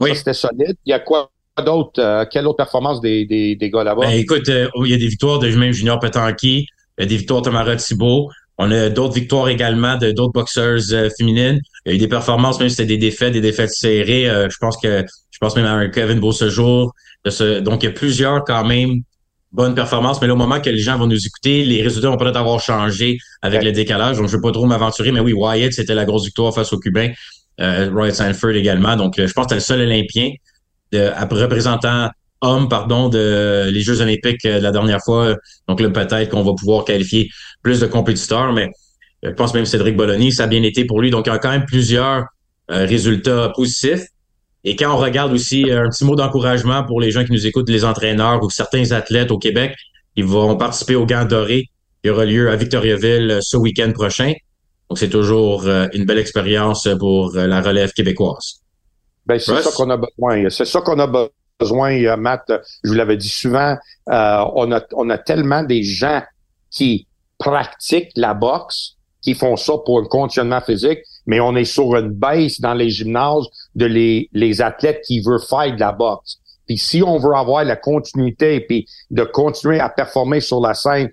[0.00, 0.16] Oui.
[0.16, 0.74] c'était solide.
[0.84, 1.30] Il y a quoi
[1.64, 2.00] d'autre?
[2.02, 4.06] Euh, quelle autre performance des, des, des gars là-bas?
[4.06, 6.66] Ben, écoute, euh, il y a des victoires de même Junior Petanqui.
[6.98, 8.30] Il y a des victoires de Tamara Thibault.
[8.58, 11.60] On a d'autres victoires également de d'autres boxeuses féminines.
[11.86, 14.24] Il y a eu des performances, même si c'était des défaites, des défaites serrées.
[14.24, 16.92] je pense que je pense même à un Kevin Beausejour.
[17.24, 19.02] Donc, il y a plusieurs quand même
[19.52, 20.20] bonne performance.
[20.20, 22.60] Mais là, au moment que les gens vont nous écouter, les résultats vont peut-être avoir
[22.60, 24.16] changé avec le décalage.
[24.16, 25.12] Donc, je ne veux pas trop m'aventurer.
[25.12, 27.10] Mais oui, Wyatt, c'était la grosse victoire face aux Cubains.
[27.60, 28.96] Euh, Roy Sanford également.
[28.96, 30.30] Donc, euh, je pense que c'était le seul Olympien
[30.92, 31.10] de,
[31.42, 35.36] représentant homme, pardon, de les Jeux olympiques euh, de la dernière fois.
[35.68, 37.28] Donc là, peut-être qu'on va pouvoir qualifier
[37.62, 38.68] plus de compétiteurs, mais
[39.22, 41.10] je pense même Cédric Bologny, ça a bien été pour lui.
[41.10, 42.24] Donc, il y a quand même plusieurs
[42.68, 44.06] résultats positifs.
[44.64, 47.46] Et quand on regarde aussi euh, un petit mot d'encouragement pour les gens qui nous
[47.46, 49.74] écoutent, les entraîneurs ou certains athlètes au Québec,
[50.14, 51.68] ils vont participer au Gants Doré
[52.02, 54.32] qui aura lieu à Victoriaville euh, ce week-end prochain.
[54.88, 58.60] Donc, c'est toujours euh, une belle expérience pour la relève québécoise.
[59.26, 60.50] Ben, c'est ça qu'on a besoin.
[60.50, 62.52] C'est ça qu'on a besoin, Matt.
[62.84, 66.22] Je vous l'avais dit souvent, on, a, on a tellement des gens
[66.70, 67.06] qui
[67.38, 72.10] pratiquent la boxe, qui font ça pour un conditionnement physique, mais on est sur une
[72.10, 76.38] baisse dans les gymnases de les, les athlètes qui veulent faire de la boxe.
[76.66, 81.10] Puis si on veut avoir la continuité puis de continuer à performer sur la scène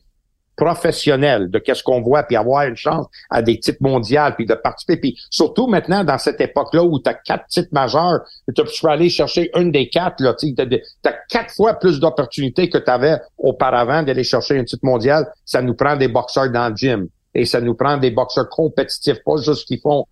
[0.56, 4.54] professionnelle de qu'est-ce qu'on voit puis avoir une chance à des titres mondiaux puis de
[4.56, 8.20] participer puis surtout maintenant dans cette époque-là où tu as quatre titres majeurs
[8.54, 12.78] tu peux aller chercher une des quatre là tu as, quatre fois plus d'opportunités que
[12.78, 16.76] tu avais auparavant d'aller chercher un titre mondial ça nous prend des boxeurs dans le
[16.76, 20.06] gym et ça nous prend des boxeurs compétitifs, pas juste qui font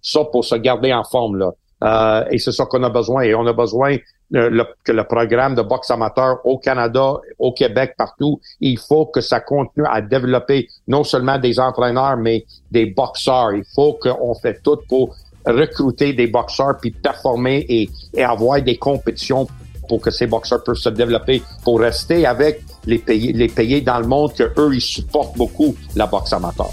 [0.00, 1.36] ça pour se garder en forme.
[1.36, 1.52] là.
[1.82, 3.22] Euh, et c'est ça qu'on a besoin.
[3.22, 3.96] Et on a besoin
[4.32, 9.40] que le programme de boxe amateur au Canada, au Québec, partout, il faut que ça
[9.40, 13.52] continue à développer non seulement des entraîneurs, mais des boxeurs.
[13.52, 15.14] Il faut qu'on fait tout pour
[15.44, 19.46] recruter des boxeurs puis performer et, et avoir des compétitions
[19.88, 23.98] pour que ces boxeurs puissent se développer, pour rester avec les pays, les pays dans
[23.98, 26.70] le monde que eux ils supportent beaucoup la boxe amateur.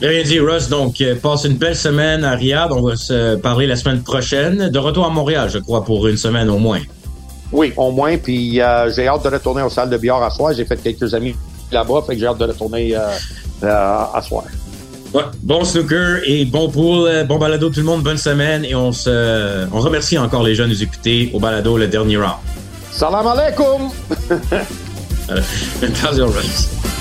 [0.00, 0.70] Bien dit, Russ.
[0.70, 2.72] Donc, euh, passe une belle semaine à Riyad.
[2.72, 4.70] On va se parler la semaine prochaine.
[4.70, 6.80] De retour à Montréal, je crois, pour une semaine au moins.
[7.52, 8.16] Oui, au moins.
[8.16, 10.54] Puis euh, j'ai hâte de retourner aux salles de billard à soir.
[10.56, 11.36] J'ai fait quelques amis
[11.70, 13.10] là-bas, fait que j'ai hâte de retourner euh,
[13.62, 14.44] à soir.
[15.42, 19.66] Bon snooker et bon pool, bon balado tout le monde, bonne semaine et on se,
[19.72, 22.36] on remercie encore les de nous écouter au balado le dernier round.
[22.92, 23.90] Salam alaikum!